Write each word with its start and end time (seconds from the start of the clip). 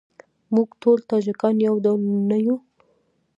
موږ 0.53 0.69
ټول 0.81 0.99
تاجیکان 1.11 1.55
یو 1.67 1.75
ډول 1.85 2.01
نه 2.29 2.37
یوو. 2.45 2.55